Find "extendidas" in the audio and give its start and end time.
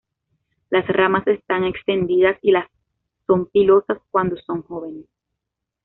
1.63-2.35